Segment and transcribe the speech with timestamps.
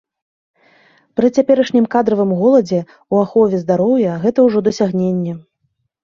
[1.19, 5.35] Пры цяперашнім кадравым голадзе ў ахове здароўя гэта ўжо дасягненне.